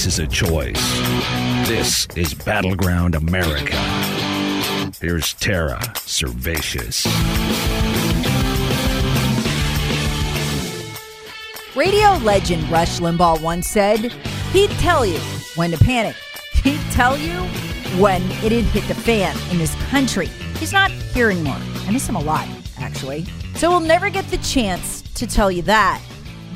America 0.00 0.06
is 0.06 0.18
a 0.18 0.26
choice. 0.26 1.68
This 1.68 2.06
is 2.16 2.32
Battleground 2.32 3.14
America. 3.14 3.76
Here's 4.98 5.34
Tara 5.34 5.78
Servatius. 6.06 7.04
Radio 11.76 12.12
legend 12.24 12.70
Rush 12.70 12.98
Limbaugh 13.00 13.42
once 13.42 13.68
said 13.68 14.12
he'd 14.52 14.70
tell 14.78 15.04
you 15.04 15.18
when 15.56 15.70
to 15.70 15.76
panic. 15.76 16.16
He'd 16.62 16.80
tell 16.92 17.18
you 17.18 17.42
when 18.00 18.22
it 18.42 18.52
had 18.52 18.64
hit 18.64 18.84
the 18.88 18.94
fan 18.94 19.36
in 19.50 19.58
this 19.58 19.74
country. 19.90 20.28
He's 20.58 20.72
not 20.72 20.90
here 20.90 21.30
anymore. 21.30 21.58
I 21.86 21.90
miss 21.90 22.08
him 22.08 22.16
a 22.16 22.20
lot, 22.20 22.48
actually. 22.78 23.26
So 23.56 23.68
we'll 23.68 23.80
never 23.80 24.08
get 24.08 24.26
the 24.30 24.38
chance 24.38 25.02
to 25.02 25.26
tell 25.26 25.50
you 25.50 25.60
that. 25.62 26.00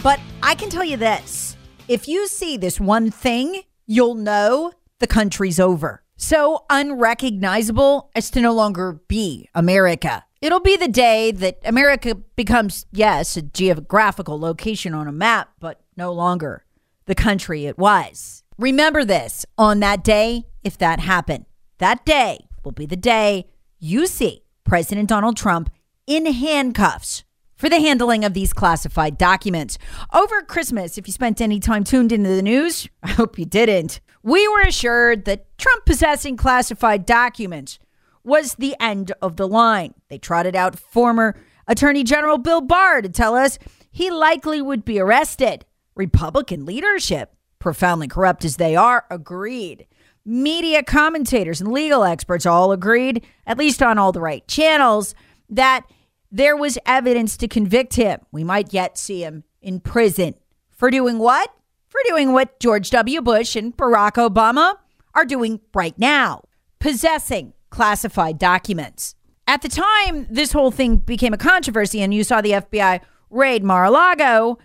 But 0.02 0.18
I 0.42 0.54
can 0.54 0.70
tell 0.70 0.84
you 0.84 0.96
this 0.96 1.43
if 1.88 2.08
you 2.08 2.26
see 2.26 2.56
this 2.56 2.80
one 2.80 3.10
thing, 3.10 3.62
you'll 3.86 4.14
know 4.14 4.72
the 5.00 5.06
country's 5.06 5.60
over. 5.60 6.02
So 6.16 6.64
unrecognizable 6.70 8.10
as 8.14 8.30
to 8.30 8.40
no 8.40 8.52
longer 8.52 9.00
be 9.08 9.48
America. 9.54 10.24
It'll 10.40 10.60
be 10.60 10.76
the 10.76 10.88
day 10.88 11.32
that 11.32 11.58
America 11.64 12.14
becomes, 12.14 12.86
yes, 12.92 13.36
a 13.36 13.42
geographical 13.42 14.38
location 14.38 14.94
on 14.94 15.08
a 15.08 15.12
map, 15.12 15.50
but 15.58 15.80
no 15.96 16.12
longer 16.12 16.64
the 17.06 17.14
country 17.14 17.66
it 17.66 17.76
was. 17.76 18.44
Remember 18.58 19.04
this 19.04 19.44
on 19.58 19.80
that 19.80 20.04
day, 20.04 20.44
if 20.62 20.78
that 20.78 21.00
happened. 21.00 21.46
That 21.78 22.06
day 22.06 22.46
will 22.62 22.72
be 22.72 22.86
the 22.86 22.96
day 22.96 23.46
you 23.78 24.06
see 24.06 24.44
President 24.64 25.08
Donald 25.08 25.36
Trump 25.36 25.70
in 26.06 26.26
handcuffs 26.26 27.23
for 27.64 27.70
the 27.70 27.80
handling 27.80 28.26
of 28.26 28.34
these 28.34 28.52
classified 28.52 29.16
documents. 29.16 29.78
Over 30.12 30.42
Christmas, 30.42 30.98
if 30.98 31.06
you 31.06 31.14
spent 31.14 31.40
any 31.40 31.58
time 31.58 31.82
tuned 31.82 32.12
into 32.12 32.28
the 32.28 32.42
news, 32.42 32.90
I 33.02 33.08
hope 33.08 33.38
you 33.38 33.46
didn't, 33.46 34.02
we 34.22 34.46
were 34.48 34.60
assured 34.60 35.24
that 35.24 35.46
Trump 35.56 35.86
possessing 35.86 36.36
classified 36.36 37.06
documents 37.06 37.78
was 38.22 38.56
the 38.56 38.76
end 38.78 39.12
of 39.22 39.38
the 39.38 39.48
line. 39.48 39.94
They 40.10 40.18
trotted 40.18 40.54
out 40.54 40.78
former 40.78 41.40
Attorney 41.66 42.04
General 42.04 42.36
Bill 42.36 42.60
Barr 42.60 43.00
to 43.00 43.08
tell 43.08 43.34
us 43.34 43.58
he 43.90 44.10
likely 44.10 44.60
would 44.60 44.84
be 44.84 45.00
arrested. 45.00 45.64
Republican 45.94 46.66
leadership, 46.66 47.34
profoundly 47.60 48.08
corrupt 48.08 48.44
as 48.44 48.56
they 48.56 48.76
are, 48.76 49.06
agreed. 49.10 49.86
Media 50.26 50.82
commentators 50.82 51.62
and 51.62 51.72
legal 51.72 52.04
experts 52.04 52.44
all 52.44 52.72
agreed, 52.72 53.24
at 53.46 53.56
least 53.56 53.82
on 53.82 53.96
all 53.96 54.12
the 54.12 54.20
right 54.20 54.46
channels, 54.46 55.14
that 55.48 55.86
there 56.34 56.56
was 56.56 56.76
evidence 56.84 57.36
to 57.36 57.46
convict 57.46 57.94
him. 57.94 58.18
We 58.32 58.42
might 58.42 58.72
yet 58.72 58.98
see 58.98 59.22
him 59.22 59.44
in 59.62 59.78
prison. 59.78 60.34
For 60.72 60.90
doing 60.90 61.20
what? 61.20 61.54
For 61.86 62.00
doing 62.08 62.32
what 62.32 62.58
George 62.58 62.90
W. 62.90 63.22
Bush 63.22 63.54
and 63.54 63.76
Barack 63.76 64.14
Obama 64.14 64.74
are 65.14 65.24
doing 65.24 65.60
right 65.72 65.96
now 65.96 66.42
possessing 66.80 67.52
classified 67.70 68.36
documents. 68.36 69.14
At 69.46 69.62
the 69.62 69.68
time 69.68 70.26
this 70.28 70.50
whole 70.50 70.72
thing 70.72 70.96
became 70.96 71.32
a 71.32 71.38
controversy 71.38 72.02
and 72.02 72.12
you 72.12 72.24
saw 72.24 72.40
the 72.40 72.50
FBI 72.50 73.00
raid 73.30 73.62
Mar 73.62 73.84
a 73.84 73.90
Lago, 73.92 74.58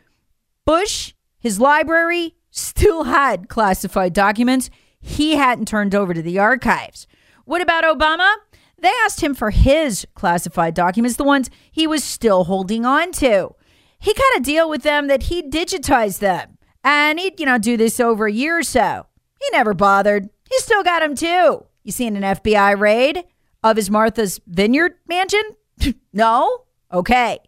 Bush, 0.66 1.14
his 1.38 1.60
library, 1.60 2.34
still 2.50 3.04
had 3.04 3.48
classified 3.48 4.14
documents 4.14 4.72
he 5.00 5.36
hadn't 5.36 5.68
turned 5.68 5.94
over 5.94 6.16
to 6.16 6.22
the 6.24 6.40
archives. 6.40 7.06
What 7.46 7.62
about 7.62 7.84
Obama? 7.84 8.34
They 8.82 8.92
asked 9.04 9.22
him 9.22 9.34
for 9.34 9.52
his 9.52 10.08
classified 10.16 10.74
documents, 10.74 11.18
the 11.18 11.24
ones 11.24 11.50
he 11.72 11.88
was 11.88 12.04
still 12.04 12.46
holding 12.46 12.86
on 12.86 13.12
to. 13.14 13.56
He 14.00 14.14
got 14.14 14.38
a 14.38 14.42
deal 14.42 14.70
with 14.70 14.84
them 14.84 15.08
that 15.08 15.24
he'd 15.24 15.52
digitize 15.52 16.20
them 16.20 16.58
and 16.84 17.20
he'd, 17.20 17.40
you 17.40 17.46
know, 17.46 17.58
do 17.58 17.76
this 17.76 18.00
over 18.00 18.28
a 18.28 18.32
year 18.32 18.60
or 18.60 18.64
so. 18.64 19.08
He 19.40 19.48
never 19.52 19.74
bothered. 19.74 20.30
He 20.50 20.58
still 20.60 20.84
got 20.84 21.02
them 21.02 21.16
too. 21.16 21.66
You 21.84 21.92
seen 21.92 22.16
an 22.16 22.24
FBI 22.24 22.80
raid 22.80 23.24
of 23.64 23.76
his 23.76 23.90
Martha's 23.90 24.40
Vineyard 24.48 24.94
mansion? 25.08 25.44
no? 26.14 26.64
Okay. 26.92 27.40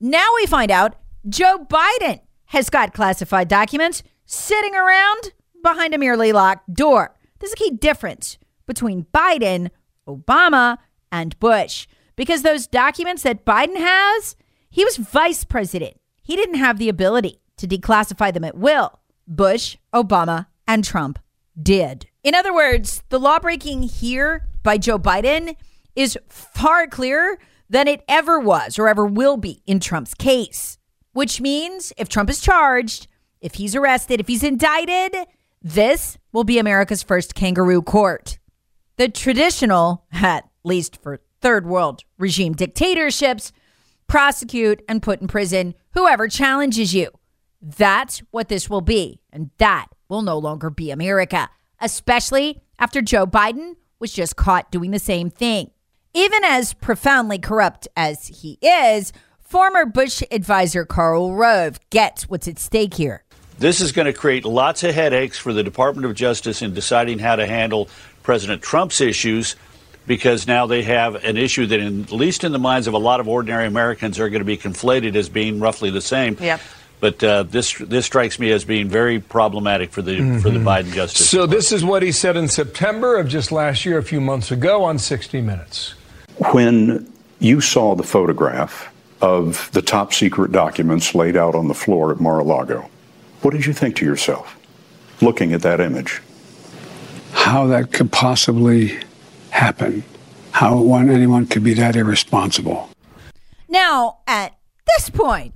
Now 0.00 0.28
we 0.36 0.46
find 0.46 0.70
out 0.70 0.96
Joe 1.28 1.66
Biden 1.68 2.20
has 2.46 2.70
got 2.70 2.94
classified 2.94 3.48
documents 3.48 4.02
sitting 4.24 4.74
around 4.74 5.32
behind 5.62 5.94
a 5.94 5.98
merely 5.98 6.32
locked 6.32 6.72
door. 6.72 7.14
There's 7.38 7.52
a 7.52 7.56
key 7.56 7.70
difference 7.70 8.38
between 8.66 9.06
Biden, 9.14 9.70
Obama, 10.08 10.78
and 11.12 11.38
Bush 11.38 11.86
because 12.18 12.42
those 12.42 12.66
documents 12.66 13.22
that 13.22 13.44
Biden 13.44 13.76
has, 13.76 14.34
he 14.70 14.84
was 14.84 14.96
vice 14.96 15.44
president. 15.44 16.00
He 16.20 16.34
didn't 16.34 16.56
have 16.56 16.78
the 16.78 16.88
ability 16.88 17.40
to 17.58 17.68
declassify 17.68 18.34
them 18.34 18.44
at 18.44 18.56
will. 18.56 18.98
Bush, 19.26 19.76
Obama, 19.94 20.46
and 20.66 20.82
Trump 20.82 21.20
did. 21.60 22.06
In 22.24 22.34
other 22.34 22.52
words, 22.52 23.04
the 23.08 23.20
lawbreaking 23.20 23.84
here 23.84 24.46
by 24.64 24.78
Joe 24.78 24.98
Biden 24.98 25.54
is 25.94 26.18
far 26.28 26.88
clearer 26.88 27.38
than 27.70 27.86
it 27.86 28.02
ever 28.08 28.40
was 28.40 28.78
or 28.78 28.88
ever 28.88 29.06
will 29.06 29.36
be 29.36 29.62
in 29.64 29.78
Trump's 29.78 30.14
case, 30.14 30.76
which 31.12 31.40
means 31.40 31.92
if 31.96 32.08
Trump 32.08 32.30
is 32.30 32.40
charged, 32.40 33.06
if 33.40 33.54
he's 33.54 33.76
arrested, 33.76 34.18
if 34.18 34.26
he's 34.26 34.42
indicted, 34.42 35.14
this 35.62 36.18
will 36.32 36.44
be 36.44 36.58
America's 36.58 37.02
first 37.02 37.36
kangaroo 37.36 37.82
court. 37.82 38.38
The 38.98 39.08
traditional, 39.08 40.04
at 40.12 40.48
least 40.64 41.00
for 41.00 41.20
third 41.40 41.66
world 41.66 42.02
regime 42.18 42.52
dictatorships, 42.52 43.52
prosecute 44.08 44.82
and 44.88 45.02
put 45.02 45.20
in 45.20 45.28
prison 45.28 45.74
whoever 45.94 46.26
challenges 46.26 46.92
you. 46.92 47.10
That's 47.62 48.18
what 48.32 48.48
this 48.48 48.68
will 48.68 48.80
be. 48.80 49.20
And 49.32 49.50
that 49.58 49.86
will 50.08 50.22
no 50.22 50.36
longer 50.36 50.68
be 50.68 50.90
America, 50.90 51.48
especially 51.80 52.60
after 52.78 53.00
Joe 53.00 53.26
Biden 53.26 53.76
was 54.00 54.12
just 54.12 54.36
caught 54.36 54.72
doing 54.72 54.90
the 54.90 54.98
same 54.98 55.30
thing. 55.30 55.70
Even 56.12 56.42
as 56.42 56.74
profoundly 56.74 57.38
corrupt 57.38 57.86
as 57.96 58.26
he 58.26 58.58
is, 58.62 59.12
former 59.38 59.86
Bush 59.86 60.22
advisor 60.32 60.84
Karl 60.84 61.34
Rove 61.34 61.78
gets 61.90 62.28
what's 62.28 62.48
at 62.48 62.58
stake 62.58 62.94
here. 62.94 63.22
This 63.58 63.80
is 63.80 63.90
going 63.90 64.06
to 64.06 64.12
create 64.12 64.44
lots 64.44 64.84
of 64.84 64.94
headaches 64.94 65.36
for 65.36 65.52
the 65.52 65.64
Department 65.64 66.06
of 66.06 66.14
Justice 66.14 66.62
in 66.62 66.72
deciding 66.74 67.18
how 67.18 67.34
to 67.34 67.44
handle 67.44 67.88
President 68.28 68.60
Trump's 68.60 69.00
issues 69.00 69.56
because 70.06 70.46
now 70.46 70.66
they 70.66 70.82
have 70.82 71.14
an 71.24 71.38
issue 71.38 71.64
that, 71.64 71.80
in, 71.80 72.02
at 72.02 72.12
least 72.12 72.44
in 72.44 72.52
the 72.52 72.58
minds 72.58 72.86
of 72.86 72.92
a 72.92 72.98
lot 72.98 73.20
of 73.20 73.26
ordinary 73.26 73.66
Americans, 73.66 74.18
are 74.18 74.28
going 74.28 74.42
to 74.42 74.44
be 74.44 74.58
conflated 74.58 75.16
as 75.16 75.30
being 75.30 75.60
roughly 75.60 75.88
the 75.88 76.02
same. 76.02 76.36
Yep. 76.38 76.60
But 77.00 77.24
uh, 77.24 77.44
this 77.44 77.78
this 77.78 78.04
strikes 78.04 78.38
me 78.38 78.52
as 78.52 78.66
being 78.66 78.90
very 78.90 79.18
problematic 79.18 79.92
for 79.92 80.02
the 80.02 80.18
mm-hmm. 80.18 80.40
for 80.40 80.50
the 80.50 80.58
Biden 80.58 80.92
justice. 80.92 81.30
So 81.30 81.46
this 81.46 81.72
is 81.72 81.82
what 81.82 82.02
he 82.02 82.12
said 82.12 82.36
in 82.36 82.48
September 82.48 83.16
of 83.16 83.28
just 83.28 83.50
last 83.50 83.86
year, 83.86 83.96
a 83.96 84.02
few 84.02 84.20
months 84.20 84.50
ago, 84.50 84.84
on 84.84 84.98
60 84.98 85.40
Minutes. 85.40 85.94
When 86.52 87.10
you 87.38 87.62
saw 87.62 87.94
the 87.94 88.02
photograph 88.02 88.92
of 89.22 89.70
the 89.72 89.80
top 89.80 90.12
secret 90.12 90.52
documents 90.52 91.14
laid 91.14 91.34
out 91.34 91.54
on 91.54 91.68
the 91.68 91.74
floor 91.74 92.12
at 92.12 92.20
Mar-a-Lago, 92.20 92.90
what 93.40 93.52
did 93.52 93.64
you 93.64 93.72
think 93.72 93.96
to 93.96 94.04
yourself, 94.04 94.54
looking 95.22 95.54
at 95.54 95.62
that 95.62 95.80
image? 95.80 96.20
How 97.48 97.66
that 97.68 97.92
could 97.92 98.12
possibly 98.12 98.94
happen? 99.48 100.04
How 100.50 100.76
one 100.76 101.08
anyone 101.08 101.46
could 101.46 101.64
be 101.64 101.72
that 101.72 101.96
irresponsible? 101.96 102.90
Now, 103.70 104.18
at 104.26 104.54
this 104.86 105.08
point, 105.08 105.54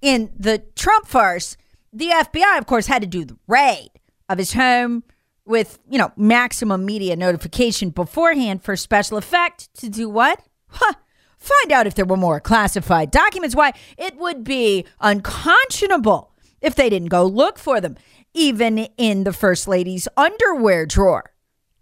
in 0.00 0.30
the 0.38 0.62
Trump 0.76 1.08
farce, 1.08 1.56
the 1.92 2.10
FBI, 2.10 2.58
of 2.58 2.66
course, 2.66 2.86
had 2.86 3.02
to 3.02 3.08
do 3.08 3.24
the 3.24 3.36
raid 3.48 3.90
of 4.28 4.38
his 4.38 4.52
home 4.52 5.02
with, 5.44 5.80
you 5.90 5.98
know, 5.98 6.12
maximum 6.16 6.84
media 6.84 7.16
notification 7.16 7.90
beforehand 7.90 8.62
for 8.62 8.76
special 8.76 9.16
effect 9.16 9.68
to 9.78 9.88
do 9.88 10.08
what? 10.08 10.40
Huh. 10.68 10.94
Find 11.38 11.72
out 11.72 11.88
if 11.88 11.96
there 11.96 12.04
were 12.04 12.16
more 12.16 12.38
classified 12.38 13.10
documents. 13.10 13.56
Why, 13.56 13.72
it 13.98 14.16
would 14.16 14.44
be 14.44 14.86
unconscionable 15.00 16.32
if 16.60 16.76
they 16.76 16.88
didn't 16.88 17.08
go 17.08 17.26
look 17.26 17.58
for 17.58 17.80
them, 17.80 17.96
even 18.34 18.78
in 18.96 19.24
the 19.24 19.32
First 19.32 19.68
Lady's 19.68 20.08
underwear 20.16 20.86
drawer. 20.86 21.32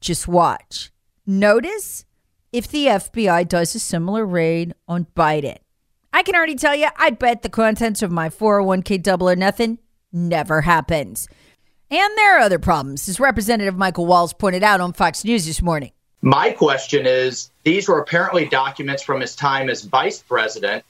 Just 0.01 0.27
watch. 0.27 0.91
Notice 1.27 2.05
if 2.53 2.69
the 2.69 2.87
FBI 2.87 3.47
does 3.49 3.75
a 3.75 3.79
similar 3.79 4.27
raid 4.27 4.75
on 4.89 5.07
Biden. 5.17 5.59
I 6.13 6.23
can 6.23 6.35
already 6.35 6.57
tell 6.57 6.75
you, 6.75 6.89
I 6.97 7.11
bet 7.11 7.43
the 7.43 7.49
contents 7.49 8.03
of 8.03 8.11
my 8.11 8.29
401k 8.29 9.03
double 9.03 9.31
or 9.31 9.37
nothing 9.37 9.79
never 10.13 10.63
happens. 10.63 11.29
And 11.91 12.17
there 12.17 12.37
are 12.37 12.41
other 12.41 12.59
problems, 12.59 13.09
as 13.09 13.21
Representative 13.21 13.77
Michael 13.77 14.07
Waltz 14.07 14.33
pointed 14.33 14.63
out 14.63 14.81
on 14.81 14.93
Fox 14.93 15.25
News 15.25 15.47
this 15.47 15.63
morning. 15.63 15.93
My 16.23 16.51
question 16.51 17.07
is 17.07 17.51
these 17.65 17.89
were 17.89 17.99
apparently 17.99 18.47
documents 18.47 19.03
from 19.03 19.21
his 19.21 19.35
time 19.35 19.71
as 19.71 19.83
vice 19.83 20.23
president. 20.23 20.85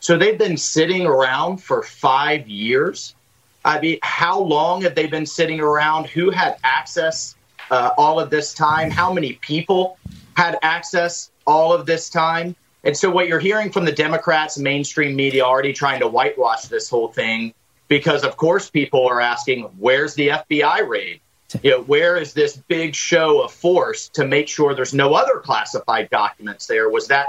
So 0.00 0.16
they've 0.16 0.38
been 0.38 0.56
sitting 0.56 1.06
around 1.06 1.58
for 1.58 1.82
five 1.82 2.48
years. 2.48 3.14
I 3.64 3.80
mean, 3.80 3.98
how 4.02 4.40
long 4.40 4.82
have 4.82 4.94
they 4.94 5.06
been 5.06 5.26
sitting 5.26 5.60
around? 5.60 6.06
Who 6.06 6.30
had 6.30 6.56
access 6.64 7.36
uh, 7.70 7.90
all 7.96 8.18
of 8.18 8.30
this 8.30 8.54
time? 8.54 8.90
How 8.90 9.12
many 9.12 9.34
people 9.34 9.98
had 10.36 10.58
access 10.62 11.30
all 11.46 11.72
of 11.72 11.86
this 11.86 12.10
time? 12.10 12.56
And 12.84 12.96
so, 12.96 13.10
what 13.10 13.28
you're 13.28 13.38
hearing 13.38 13.70
from 13.70 13.84
the 13.84 13.92
Democrats, 13.92 14.58
mainstream 14.58 15.14
media, 15.14 15.44
already 15.44 15.72
trying 15.72 16.00
to 16.00 16.08
whitewash 16.08 16.64
this 16.64 16.90
whole 16.90 17.08
thing, 17.08 17.54
because 17.86 18.24
of 18.24 18.36
course 18.36 18.70
people 18.70 19.06
are 19.06 19.20
asking, 19.20 19.62
where's 19.78 20.14
the 20.14 20.28
FBI 20.28 20.88
raid? 20.88 21.20
You 21.62 21.70
know, 21.72 21.82
where 21.82 22.16
is 22.16 22.32
this 22.32 22.56
big 22.56 22.94
show 22.94 23.42
of 23.42 23.52
force 23.52 24.08
to 24.10 24.26
make 24.26 24.48
sure 24.48 24.74
there's 24.74 24.94
no 24.94 25.14
other 25.14 25.38
classified 25.38 26.08
documents 26.10 26.66
there? 26.66 26.88
Was 26.88 27.08
that 27.08 27.26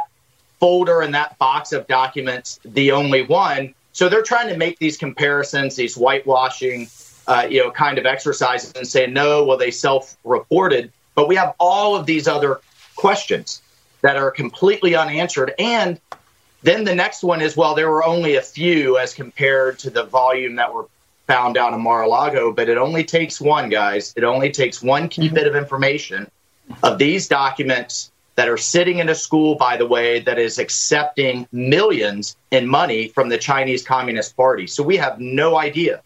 folder 0.60 1.02
and 1.02 1.14
that 1.14 1.38
box 1.38 1.74
of 1.74 1.86
documents 1.88 2.60
the 2.64 2.94
only 2.94 3.24
one? 3.24 3.76
So 3.94 4.10
they're 4.10 4.24
trying 4.24 4.50
to 4.50 4.58
make 4.58 4.80
these 4.80 4.98
comparisons, 4.98 5.76
these 5.76 5.96
whitewashing, 5.96 6.90
uh, 7.28 7.48
you 7.50 7.64
know, 7.64 7.72
kind 7.72 7.98
of 7.98 8.06
exercises, 8.06 8.74
and 8.76 8.88
say, 8.88 9.08
no, 9.08 9.46
well, 9.46 9.58
they 9.58 9.72
self-reported, 9.72 10.92
but 11.16 11.28
we 11.28 11.36
have 11.36 11.54
all 11.60 11.96
of 11.96 12.06
these 12.06 12.28
other 12.28 12.60
questions 12.96 13.62
that 14.02 14.18
are 14.18 14.32
completely 14.32 14.96
unanswered. 14.96 15.54
And 15.60 16.00
then 16.64 16.84
the 16.84 16.96
next 16.96 17.24
one 17.24 17.40
is, 17.40 17.56
well, 17.56 17.76
there 17.76 17.90
were 17.90 18.04
only 18.04 18.36
a 18.36 18.42
few 18.42 18.98
as 18.98 19.14
compared 19.14 19.80
to 19.80 19.90
the 19.90 20.04
volume 20.04 20.56
that 20.56 20.74
were 20.74 20.88
found 21.28 21.56
out 21.56 21.74
in 21.74 21.82
Mar-a-Lago, 21.82 22.52
but 22.52 22.68
it 22.70 22.78
only 22.78 23.04
takes 23.04 23.40
one, 23.40 23.70
guys. 23.70 24.14
It 24.18 24.24
only 24.24 24.52
takes 24.52 24.82
one 24.82 25.08
key 25.08 25.30
bit 25.30 25.48
of 25.48 25.56
information 25.56 26.30
of 26.82 26.98
these 26.98 27.28
documents 27.28 28.12
that 28.36 28.50
are 28.50 28.58
sitting 28.58 29.00
in 29.00 29.10
a 29.10 29.16
school, 29.16 29.56
by 29.56 29.78
the 29.78 29.86
way, 29.86 30.20
that 30.20 30.40
is 30.40 30.58
accepting 30.58 31.48
millions 31.52 32.36
in 32.52 32.68
money 32.68 33.08
from 33.08 33.30
the 33.30 33.38
Chinese 33.38 33.84
Communist 33.84 34.36
Party. 34.36 34.68
So 34.68 34.84
we 34.84 34.98
have 34.98 35.20
no 35.20 35.58
idea 35.58 36.02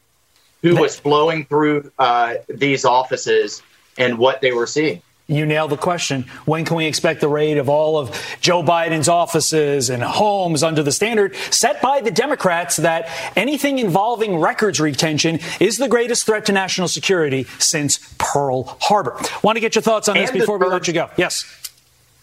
who 0.61 0.75
was 0.75 0.99
flowing 0.99 1.45
through 1.45 1.91
uh, 1.99 2.35
these 2.49 2.83
offices 2.83 3.61
and 3.97 4.17
what 4.17 4.41
they 4.41 4.51
were 4.51 4.67
seeing. 4.67 5.01
You 5.29 5.45
nailed 5.45 5.71
the 5.71 5.77
question. 5.77 6.23
When 6.45 6.63
can 6.63 6.77
we 6.77 6.85
expect 6.85 7.19
the 7.19 7.27
raid 7.27 7.57
of 7.57 7.67
all 7.67 7.97
of 7.97 8.37
Joe 8.39 8.63
Biden's 8.63 9.09
offices 9.09 9.89
and 9.89 10.01
homes 10.01 10.63
under 10.63 10.83
the 10.83 10.91
standard 10.93 11.35
set 11.51 11.81
by 11.81 11.99
the 11.99 12.11
Democrats 12.11 12.77
that 12.77 13.09
anything 13.35 13.79
involving 13.79 14.37
records 14.37 14.79
retention 14.79 15.39
is 15.59 15.79
the 15.79 15.89
greatest 15.89 16.25
threat 16.25 16.45
to 16.45 16.53
national 16.53 16.87
security 16.87 17.43
since 17.59 17.99
Pearl 18.17 18.77
Harbor? 18.79 19.17
Want 19.43 19.57
to 19.57 19.59
get 19.59 19.75
your 19.75 19.81
thoughts 19.81 20.07
on 20.07 20.15
this 20.15 20.29
And 20.29 20.39
before 20.39 20.57
we 20.57 20.67
let 20.67 20.87
you 20.87 20.93
go? 20.93 21.09
Yes. 21.17 21.43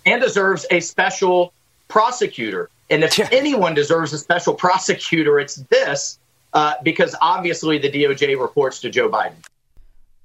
And 0.07 0.23
deserves 0.23 0.67
a 0.71 0.81
special 0.81 1.53
prosecutor. 1.89 2.71
And 2.91 3.05
if 3.05 3.19
anyone 3.33 3.75
deserves 3.75 4.13
a 4.13 4.19
special 4.19 4.55
prosecutor, 4.55 5.39
it's 5.39 5.57
this, 5.71 6.19
uh, 6.53 6.75
because 6.83 7.15
obviously 7.21 7.79
the 7.79 7.91
DOJ 7.91 8.41
reports 8.41 8.81
to 8.81 8.91
Joe 8.91 9.09
Biden. 9.09 9.35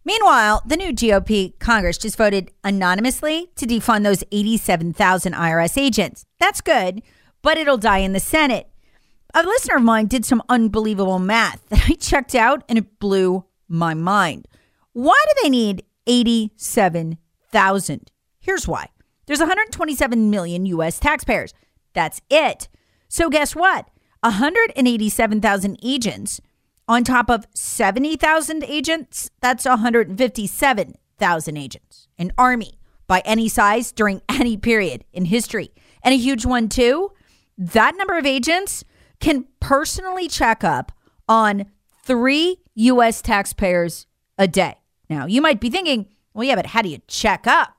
Meanwhile, 0.06 0.64
the 0.66 0.78
new 0.78 0.92
GOP 0.92 1.58
Congress 1.60 1.98
just 1.98 2.18
voted 2.18 2.52
anonymously 2.64 3.52
to 3.56 3.68
defund 3.68 4.04
those 4.04 4.24
87,000 4.31 5.34
IRS 5.34 5.78
agents. 5.78 6.25
That's 6.40 6.62
good, 6.62 7.04
but 7.42 7.58
it'll 7.58 7.78
die 7.78 8.00
in 8.00 8.14
the 8.14 8.20
Senate. 8.20 8.70
A 9.34 9.44
listener 9.44 9.75
of 9.75 9.84
mine 9.84 10.08
did 10.08 10.25
some 10.25 10.42
unbelievable 10.50 11.20
math 11.20 11.68
that 11.70 11.86
I 11.88 11.94
checked 11.94 12.34
out 12.34 12.64
and 12.68 12.80
it 12.80 13.00
blew 13.00 13.46
my 13.68 13.94
mind. 13.94 14.48
Why 14.94 15.24
do 15.28 15.34
they 15.44 15.50
need 15.50 15.84
87,000? 16.08 18.12
Here's 18.40 18.68
why. 18.68 18.90
There's 19.30 19.40
127 19.40 20.31
million 20.31 20.66
US 20.66 21.00
taxpayers. 21.00 21.54
That's 21.94 22.20
it. 22.31 22.68
So 23.10 23.30
guess 23.30 23.56
what? 23.56 23.88
187,000 24.22 25.78
agents 25.84 26.42
on 26.88 27.04
top 27.04 27.30
of 27.30 27.46
70,000 27.54 28.64
agents, 28.64 29.30
that's 29.40 29.66
157,000 29.66 31.58
agents. 31.58 32.08
An 32.18 32.31
army 32.40 32.80
by 33.06 33.20
any 33.20 33.48
size 33.48 33.92
during 33.92 34.24
any 34.30 34.58
period 34.58 35.06
in 35.14 35.26
history. 35.26 35.70
And 36.02 36.16
a 36.16 36.18
huge 36.18 36.48
one, 36.48 36.68
too. 36.68 37.12
That 37.56 37.96
number 37.98 38.18
of 38.18 38.25
agents 38.25 38.84
can 39.20 39.46
personally 39.60 40.28
check 40.28 40.64
up 40.64 40.92
on 41.28 41.68
three 42.04 42.64
U.S. 42.74 43.22
taxpayers 43.22 44.08
a 44.40 44.48
day. 44.48 44.78
Now, 45.08 45.28
you 45.28 45.40
might 45.40 45.60
be 45.60 45.70
thinking, 45.70 46.08
well, 46.34 46.46
yeah, 46.46 46.56
but 46.56 46.66
how 46.66 46.82
do 46.82 46.90
you 46.90 46.98
check 47.08 47.46
up? 47.46 47.75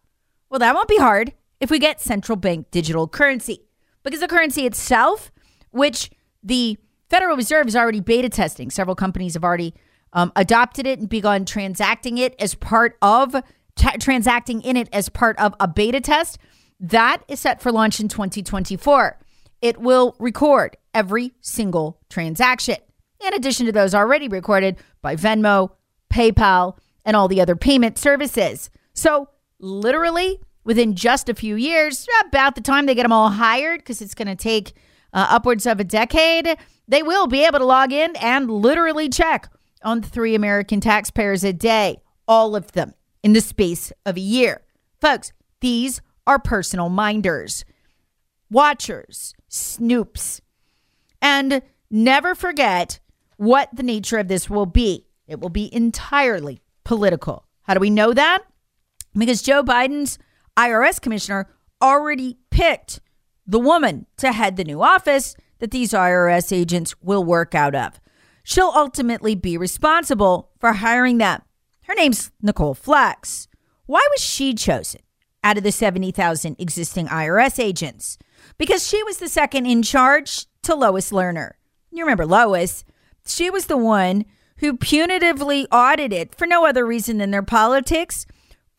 Well, 0.49 0.61
that 0.61 0.77
won't 0.77 0.89
be 0.89 0.99
hard 0.99 1.33
if 1.61 1.71
we 1.71 1.79
get 1.79 2.01
central 2.01 2.37
bank 2.37 2.71
digital 2.71 3.07
currency. 3.07 3.63
Because 4.03 4.21
the 4.21 4.29
currency 4.29 4.67
itself, 4.67 5.31
which 5.71 6.11
the 6.43 6.79
Federal 7.09 7.37
Reserve 7.37 7.67
is 7.69 7.77
already 7.77 8.01
beta 8.01 8.29
testing, 8.29 8.71
several 8.71 8.97
companies 8.97 9.35
have 9.35 9.45
already 9.45 9.75
um, 10.13 10.33
adopted 10.37 10.87
it 10.87 10.99
and 10.99 11.09
begun 11.09 11.45
transacting 11.45 12.19
it 12.19 12.35
as 12.39 12.55
part 12.55 12.97
of 13.03 13.35
ta- 13.77 13.97
transacting 14.01 14.63
in 14.63 14.77
it 14.77 14.89
as 14.93 15.09
part 15.09 15.39
of 15.39 15.55
a 15.61 15.69
beta 15.69 16.01
test. 16.01 16.39
That 16.79 17.23
is 17.29 17.41
set 17.41 17.61
for 17.61 17.71
launch 17.71 18.01
in 18.01 18.09
2024. 18.09 19.19
It 19.61 19.79
will 19.79 20.17
record 20.19 20.77
every 20.95 21.35
single 21.41 22.01
transaction, 22.09 22.77
in 23.25 23.35
addition 23.35 23.67
to 23.67 23.73
those 23.73 23.95
already 23.95 24.29
recorded 24.29 24.77
by 25.03 25.17
Venmo, 25.17 25.73
PayPal, 26.11 26.79
and 27.05 27.17
all 27.17 27.29
the 27.29 27.41
other 27.41 27.57
payment 27.57 27.99
services. 27.99 28.71
So, 28.95 29.29
literally, 29.59 30.41
within 30.65 30.95
just 30.95 31.29
a 31.29 31.35
few 31.35 31.57
years, 31.57 32.07
about 32.27 32.55
the 32.55 32.61
time 32.61 32.87
they 32.87 32.95
get 32.95 33.03
them 33.03 33.13
all 33.13 33.31
hired, 33.31 33.81
because 33.81 34.03
it's 34.03 34.15
going 34.15 34.29
to 34.29 34.37
take 34.37 34.73
uh, 35.13 35.27
upwards 35.31 35.67
of 35.67 35.81
a 35.81 35.85
decade, 35.85 36.57
they 36.87 37.03
will 37.03 37.27
be 37.27 37.45
able 37.45 37.59
to 37.59 37.65
log 37.65 37.93
in 37.93 38.15
and 38.17 38.51
literally 38.51 39.09
check 39.09 39.51
on 39.83 40.03
three 40.03 40.35
American 40.35 40.81
taxpayers 40.81 41.45
a 41.45 41.53
day, 41.53 41.99
all 42.29 42.55
of 42.55 42.73
them 42.73 42.95
in 43.23 43.33
the 43.33 43.41
space 43.41 43.93
of 44.05 44.17
a 44.17 44.21
year. 44.21 44.63
Folks, 45.01 45.33
these 45.61 46.01
are 46.27 46.39
personal 46.39 46.89
minders, 46.89 47.65
watchers, 48.51 49.35
snoops. 49.51 50.41
And 51.23 51.63
never 51.91 52.35
forget 52.35 53.01
what 53.37 53.69
the 53.73 53.83
nature 53.83 54.19
of 54.19 54.29
this 54.29 54.51
will 54.51 54.67
be. 54.67 55.07
It 55.27 55.41
will 55.41 55.49
be 55.49 55.73
entirely 55.75 56.61
political. 56.85 57.47
How 57.63 57.75
do 57.75 57.81
we 57.81 57.91
know 57.91 58.13
that? 58.13 58.43
Because 59.17 59.43
Joe 59.43 59.63
Biden's 59.63 60.19
IRS 60.61 61.01
commissioner 61.01 61.49
already 61.81 62.37
picked 62.51 63.01
the 63.47 63.59
woman 63.59 64.07
to 64.19 64.33
head 64.33 64.57
the 64.57 64.65
new 64.65 64.83
office 64.83 65.35
that 65.59 65.71
these 65.71 65.93
IRS 65.93 66.55
agents 66.55 66.95
will 67.01 67.25
work 67.25 67.55
out 67.55 67.75
of. 67.75 68.01
She'll 68.43 68.73
ultimately 68.75 69.35
be 69.35 69.57
responsible 69.57 70.51
for 70.59 70.75
hiring 70.75 71.19
them. 71.19 71.43
Her 71.85 71.95
name's 71.95 72.31
Nicole 72.43 72.75
Flax. 72.75 73.49
Why 73.87 74.07
was 74.13 74.23
she 74.23 74.55
chosen 74.55 75.01
out 75.43 75.57
of 75.57 75.65
the 75.65 75.73
70,000 75.73 76.57
existing 76.59 77.07
IRS 77.09 77.59
agents? 77.59 78.19
Because 78.59 78.87
she 78.87 79.03
was 79.03 79.19
the 79.19 79.29
second 79.29 79.67
in 79.67 79.83
charge 79.83 80.47
to 80.63 80.75
Lois 80.75 81.11
Lerner. 81.11 81.53
You 81.91 82.05
remember 82.05 82.27
Lois? 82.27 82.85
She 83.27 83.51
was 83.51 83.67
the 83.67 83.77
one 83.77 84.25
who 84.59 84.77
punitively 84.77 85.67
audited, 85.73 86.35
for 86.35 86.47
no 86.47 86.67
other 86.67 86.87
reason 86.87 87.17
than 87.17 87.31
their 87.31 87.43
politics, 87.43 88.27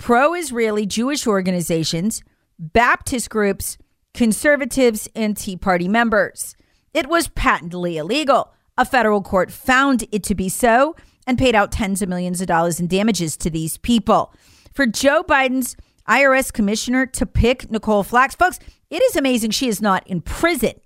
pro 0.02 0.34
Israeli 0.34 0.88
Jewish 0.88 1.28
organizations, 1.28 2.24
Baptist 2.58 3.30
groups, 3.30 3.78
conservatives, 4.16 5.08
and 5.14 5.38
Tea 5.38 5.56
Party 5.56 5.88
members. 5.88 6.56
It 6.92 7.08
was 7.08 7.28
patently 7.28 7.98
illegal. 7.98 8.52
A 8.80 8.84
federal 8.84 9.22
court 9.22 9.52
found 9.52 10.06
it 10.12 10.24
to 10.24 10.34
be 10.34 10.50
so 10.50 10.96
and 11.28 11.38
paid 11.38 11.54
out 11.54 11.72
tens 11.72 12.02
of 12.02 12.10
millions 12.10 12.42
of 12.42 12.48
dollars 12.48 12.80
in 12.80 12.88
damages 12.88 13.38
to 13.38 13.52
these 13.52 13.78
people. 13.78 14.34
For 14.74 14.88
Joe 14.88 15.22
Biden's 15.22 15.78
IRS 16.10 16.52
commissioner 16.52 17.06
to 17.06 17.28
pick 17.28 17.70
Nicole 17.70 18.02
Flax, 18.02 18.34
folks, 18.34 18.58
it 18.90 19.04
is 19.04 19.16
amazing 19.16 19.52
she 19.52 19.68
is 19.68 19.84
not 19.84 20.06
in 20.08 20.22
prison. 20.22 20.82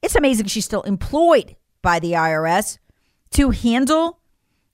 It's 0.00 0.14
amazing 0.14 0.46
she's 0.46 0.64
still 0.64 0.82
employed 0.82 1.56
by 1.82 1.98
the 1.98 2.12
IRS. 2.12 2.78
to 3.32 3.50
handle 3.50 4.20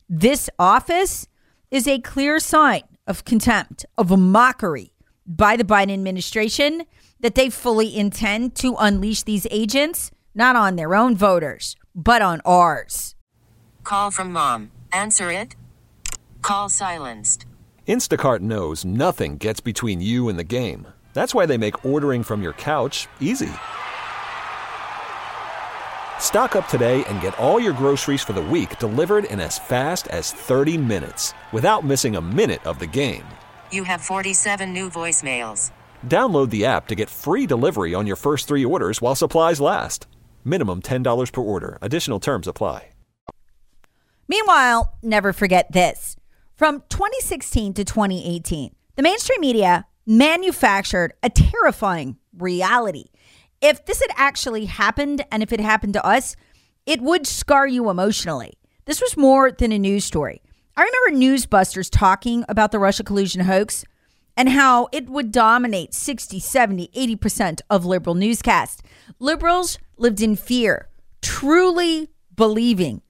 this 0.06 0.50
office 0.58 1.28
is 1.70 1.88
a 1.88 1.98
clear 1.98 2.38
sign 2.38 2.82
of 3.06 3.24
contempt, 3.24 3.86
of 3.96 4.10
a 4.10 4.16
mockery 4.16 4.92
by 5.26 5.56
the 5.56 5.64
Biden 5.64 5.92
administration 5.92 6.84
that 7.20 7.34
they 7.34 7.50
fully 7.50 7.96
intend 7.96 8.54
to 8.56 8.76
unleash 8.78 9.22
these 9.22 9.46
agents, 9.50 10.10
not 10.34 10.56
on 10.56 10.76
their 10.76 10.94
own 10.94 11.16
voters, 11.16 11.76
but 11.94 12.22
on 12.22 12.40
ours. 12.44 13.14
Call 13.84 14.10
from 14.10 14.32
mom. 14.32 14.70
Answer 14.92 15.30
it. 15.30 15.56
Call 16.42 16.68
silenced. 16.68 17.46
Instacart 17.88 18.40
knows 18.40 18.84
nothing 18.84 19.38
gets 19.38 19.60
between 19.60 20.00
you 20.00 20.28
and 20.28 20.38
the 20.38 20.44
game. 20.44 20.86
That's 21.14 21.34
why 21.34 21.46
they 21.46 21.56
make 21.56 21.84
ordering 21.84 22.22
from 22.22 22.42
your 22.42 22.52
couch 22.52 23.08
easy. 23.20 23.52
Stock 26.20 26.56
up 26.56 26.68
today 26.68 27.02
and 27.04 27.22
get 27.22 27.38
all 27.38 27.58
your 27.58 27.72
groceries 27.72 28.22
for 28.22 28.34
the 28.34 28.42
week 28.42 28.78
delivered 28.78 29.24
in 29.24 29.40
as 29.40 29.58
fast 29.58 30.08
as 30.08 30.32
30 30.32 30.76
minutes 30.76 31.32
without 31.52 31.84
missing 31.84 32.16
a 32.16 32.20
minute 32.20 32.66
of 32.66 32.78
the 32.78 32.86
game. 32.86 33.24
You 33.70 33.84
have 33.84 34.02
47 34.02 34.74
new 34.74 34.90
voicemails. 34.90 35.70
Download 36.06 36.50
the 36.50 36.66
app 36.66 36.88
to 36.88 36.94
get 36.94 37.08
free 37.08 37.46
delivery 37.46 37.94
on 37.94 38.06
your 38.06 38.16
first 38.16 38.48
three 38.48 38.64
orders 38.64 39.00
while 39.00 39.14
supplies 39.14 39.60
last. 39.60 40.06
Minimum 40.44 40.82
$10 40.82 41.32
per 41.32 41.40
order. 41.40 41.78
Additional 41.80 42.20
terms 42.20 42.46
apply. 42.46 42.88
Meanwhile, 44.28 44.92
never 45.02 45.32
forget 45.32 45.70
this. 45.70 46.16
From 46.56 46.82
2016 46.88 47.74
to 47.74 47.84
2018, 47.84 48.74
the 48.96 49.02
mainstream 49.02 49.40
media 49.40 49.86
manufactured 50.04 51.12
a 51.22 51.30
terrifying 51.30 52.16
reality. 52.36 53.04
If 53.66 53.84
this 53.84 53.98
had 53.98 54.12
actually 54.14 54.66
happened 54.66 55.24
and 55.32 55.42
if 55.42 55.52
it 55.52 55.58
happened 55.58 55.94
to 55.94 56.06
us, 56.06 56.36
it 56.86 57.00
would 57.00 57.26
scar 57.26 57.66
you 57.66 57.90
emotionally. 57.90 58.52
This 58.84 59.00
was 59.00 59.16
more 59.16 59.50
than 59.50 59.72
a 59.72 59.78
news 59.80 60.04
story. 60.04 60.40
I 60.76 60.84
remember 60.84 61.26
newsbusters 61.26 61.90
talking 61.90 62.44
about 62.48 62.70
the 62.70 62.78
Russia 62.78 63.02
collusion 63.02 63.40
hoax 63.40 63.84
and 64.36 64.50
how 64.50 64.86
it 64.92 65.10
would 65.10 65.32
dominate 65.32 65.94
60, 65.94 66.38
70, 66.38 66.90
80% 66.94 67.60
of 67.68 67.84
liberal 67.84 68.14
newscasts. 68.14 68.84
Liberals 69.18 69.78
lived 69.96 70.22
in 70.22 70.36
fear, 70.36 70.88
truly 71.20 72.10
believing 72.36 73.02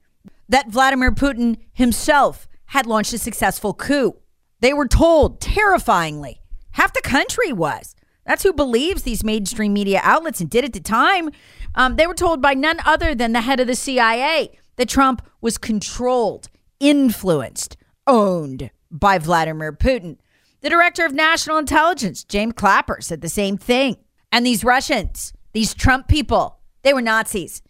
that 0.49 0.71
Vladimir 0.71 1.11
Putin 1.11 1.57
himself 1.71 2.47
had 2.65 2.87
launched 2.87 3.13
a 3.13 3.19
successful 3.19 3.75
coup. 3.75 4.15
They 4.61 4.73
were 4.73 4.87
told 4.87 5.39
terrifyingly, 5.39 6.41
half 6.71 6.93
the 6.93 7.01
country 7.01 7.53
was. 7.53 7.93
That's 8.27 8.43
who 8.43 8.51
believes 8.51 9.03
these 9.03 9.23
mainstream 9.23 9.73
media 9.73 10.01
outlets 10.03 10.41
and 10.41 10.49
did 10.49 10.65
at 10.65 10.73
the 10.73 10.81
time. 10.81 11.29
Um, 11.75 11.95
they 11.95 12.05
were 12.05 12.13
told 12.13 12.41
by 12.41 12.53
none 12.53 12.79
other 12.85 13.15
than 13.15 13.31
the 13.31 13.41
head 13.41 13.61
of 13.61 13.67
the 13.67 13.75
CIA 13.75 14.51
that 14.75 14.89
Trump 14.89 15.25
was 15.39 15.57
controlled, 15.57 16.49
influenced, 16.81 17.77
owned 18.05 18.69
by 18.91 19.17
Vladimir 19.17 19.71
Putin. 19.71 20.17
The 20.59 20.69
director 20.69 21.05
of 21.05 21.13
national 21.13 21.57
intelligence, 21.57 22.25
James 22.25 22.53
Clapper, 22.53 22.97
said 22.99 23.21
the 23.21 23.29
same 23.29 23.57
thing. 23.57 23.95
And 24.29 24.45
these 24.45 24.63
Russians, 24.63 25.31
these 25.53 25.73
Trump 25.73 26.09
people, 26.09 26.59
they 26.83 26.93
were 26.93 27.01
Nazis, 27.01 27.61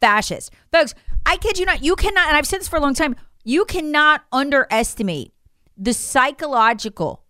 fascists. 0.00 0.50
Folks, 0.72 0.94
I 1.26 1.36
kid 1.36 1.58
you 1.58 1.66
not, 1.66 1.82
you 1.82 1.94
cannot, 1.94 2.28
and 2.28 2.36
I've 2.38 2.46
said 2.46 2.60
this 2.60 2.68
for 2.68 2.76
a 2.76 2.80
long 2.80 2.94
time, 2.94 3.16
you 3.44 3.66
cannot 3.66 4.24
underestimate 4.32 5.34
the 5.76 5.92
psychological 5.92 7.24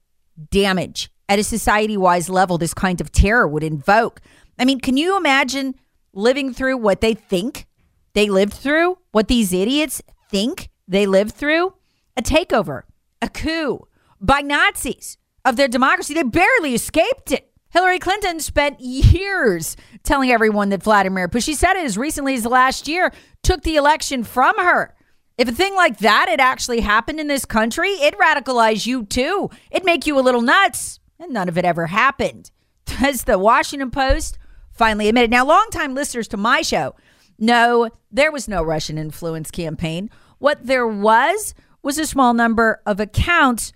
damage 0.51 1.11
at 1.29 1.39
a 1.39 1.45
society 1.45 1.97
wise 1.97 2.29
level 2.29 2.59
this 2.59 2.75
kind 2.75 3.01
of 3.01 3.13
terror 3.13 3.47
would 3.47 3.65
invoke. 3.65 4.21
I 4.59 4.65
mean, 4.65 4.81
can 4.81 4.97
you 4.97 5.17
imagine 5.17 5.75
living 6.13 6.53
through 6.53 6.79
what 6.79 7.01
they 7.01 7.15
think 7.15 7.67
they 8.15 8.29
lived 8.29 8.55
through? 8.55 8.99
What 9.13 9.29
these 9.29 9.53
idiots 9.53 10.03
think 10.31 10.71
they 10.89 11.07
lived 11.07 11.35
through? 11.35 11.75
A 12.17 12.23
takeover, 12.23 12.83
a 13.21 13.29
coup 13.29 13.87
by 14.21 14.41
Nazis 14.41 15.19
of 15.45 15.57
their 15.57 15.69
democracy. 15.69 16.15
They 16.15 16.23
barely 16.23 16.75
escaped 16.75 17.33
it. 17.33 17.53
Hillary 17.71 17.99
Clinton 17.99 18.41
spent 18.41 18.81
years 18.81 19.77
telling 20.03 20.31
everyone 20.31 20.71
that 20.71 20.83
Vladimir, 20.83 21.29
but 21.29 21.43
she 21.43 21.55
said 21.55 21.75
it 21.75 21.85
as 21.85 21.99
recently 21.99 22.35
as 22.35 22.47
last 22.47 22.89
year, 22.89 23.13
took 23.43 23.63
the 23.63 23.77
election 23.77 24.25
from 24.25 24.57
her. 24.57 24.95
If 25.37 25.49
a 25.49 25.53
thing 25.53 25.75
like 25.75 25.99
that 25.99 26.31
had 26.31 26.41
actually 26.41 26.81
happened 26.81 27.21
in 27.21 27.27
this 27.27 27.45
country, 27.45 27.91
it'd 28.01 28.19
radicalize 28.19 28.87
you 28.87 29.05
too. 29.05 29.51
It'd 29.71 29.85
make 29.85 30.07
you 30.07 30.19
a 30.19 30.23
little 30.23 30.41
nuts. 30.41 31.01
And 31.19 31.33
none 31.33 31.49
of 31.49 31.59
it 31.59 31.65
ever 31.65 31.87
happened. 31.87 32.51
As 33.03 33.25
the 33.25 33.39
Washington 33.39 33.91
Post 33.91 34.39
finally 34.71 35.09
admitted. 35.09 35.31
Now, 35.31 35.45
longtime 35.45 35.95
listeners 35.95 36.29
to 36.29 36.37
my 36.37 36.63
show 36.63 36.95
know 37.39 37.91
there 38.11 38.33
was 38.33 38.49
no 38.49 38.63
Russian 38.63 38.99
influence 38.99 39.51
campaign. 39.51 40.11
What 40.39 40.67
there 40.67 40.87
was 40.87 41.55
was 41.83 41.99
a 41.99 42.07
small 42.07 42.35
number 42.35 42.81
of 42.87 43.01
accounts 43.01 43.73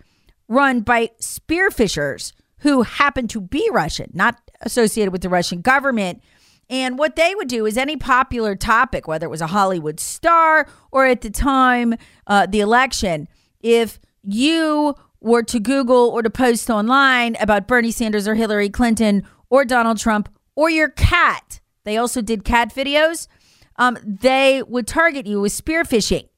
run 0.49 0.81
by 0.81 1.11
spear 1.19 1.71
phishers 1.71 2.33
who 2.59 2.83
happened 2.83 3.31
to 3.31 3.41
be 3.41 3.69
Russian, 3.73 4.11
not 4.13 4.41
associated 4.61 5.13
with 5.13 5.23
the 5.23 5.29
Russian 5.29 5.61
government. 5.61 6.23
And 6.69 6.99
what 6.99 7.17
they 7.17 7.35
would 7.35 7.49
do 7.49 7.67
is 7.67 7.77
any 7.77 7.97
popular 7.97 8.55
topic, 8.55 9.09
whether 9.09 9.27
it 9.27 9.31
was 9.31 9.41
a 9.41 9.49
Hollywood 9.49 9.99
star 9.99 10.67
or 10.91 11.07
at 11.07 11.23
the 11.23 11.31
time, 11.31 11.95
uh, 12.27 12.47
the 12.47 12.61
election, 12.61 13.29
if 13.61 13.99
you 14.23 14.95
were 15.21 15.43
to 15.43 15.61
Google 15.61 16.09
or 16.09 16.23
to 16.23 16.31
post 16.31 16.71
online 16.71 17.37
about 17.41 17.69
Bernie 17.69 17.91
Sanders 17.91 18.27
or 18.27 18.35
Hillary 18.35 18.71
Clinton 18.71 19.23
or 19.49 19.65
Donald 19.65 19.99
Trump 19.99 20.29
or 20.55 20.71
your 20.71 20.89
cat, 20.89 21.61
they 21.85 21.97
also 21.97 22.23
did 22.23 22.45
cat 22.45 22.75
videos. 22.75 23.29
Um, 23.77 23.97
they 24.05 24.63
would 24.63 24.87
target 24.87 25.27
you 25.27 25.41
with 25.41 25.53
spear 25.53 25.85
phishing 25.85 26.29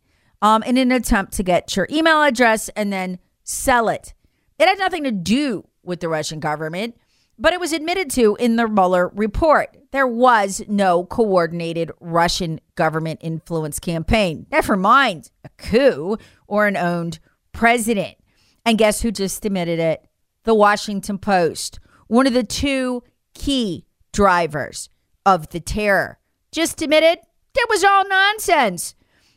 um, 0.41 0.63
in 0.63 0.77
an 0.77 0.93
attempt 0.93 1.33
to 1.35 1.43
get 1.43 1.75
your 1.77 1.89
email 1.91 2.23
address 2.23 2.69
and 2.71 2.93
then 2.93 3.19
sell 3.43 3.89
it. 3.89 4.15
It 4.59 4.69
had 4.69 4.79
nothing 4.79 5.05
to 5.05 5.11
do 5.11 5.67
with 5.83 6.01
the 6.01 6.09
Russian 6.09 6.39
government, 6.39 6.97
but 7.39 7.53
it 7.53 7.61
was 7.61 7.73
admitted 7.73 8.11
to 8.13 8.37
in 8.37 8.57
the 8.57 8.69
Mueller 8.69 9.09
report. 9.09 9.77
There 9.91 10.07
was 10.07 10.63
no 10.69 11.05
coordinated 11.05 11.91
Russian 12.01 12.61
government 12.77 13.21
influence 13.23 13.79
campaign. 13.79 14.47
Never 14.51 14.77
mind 14.77 15.31
a 15.45 15.49
coup 15.59 16.17
or 16.47 16.67
an 16.67 16.77
owned 16.77 17.19
president. 17.53 18.17
And 18.65 18.79
guess 18.79 19.03
who 19.03 19.11
just 19.11 19.45
admitted 19.45 19.79
it? 19.79 20.07
The 20.45 20.55
Washington 20.55 21.19
Post, 21.19 21.79
one 22.09 22.27
of 22.27 22.33
the 22.33 22.45
two 22.45 23.03
key 23.35 23.87
drivers 24.13 24.89
of 25.25 25.49
the 25.51 25.61
terror, 25.61 26.19
just 26.51 26.83
admitted 26.83 27.19
it 27.55 27.69
was 27.69 27.85
all 27.85 28.09
nonsense. 28.09 28.95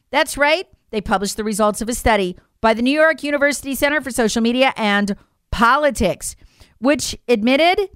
That's 0.10 0.38
right. 0.38 0.68
They 0.92 1.02
published 1.02 1.38
the 1.38 1.44
results 1.44 1.82
of 1.82 1.90
a 1.90 1.94
study 1.94 2.38
by 2.62 2.74
the 2.74 2.82
New 2.82 3.00
York 3.00 3.24
University 3.24 3.76
Center 3.76 4.02
for 4.02 4.12
Social 4.12 4.42
Media 4.42 4.74
and 4.78 5.16
Politics, 5.52 6.36
which 6.80 7.18
admitted 7.28 7.90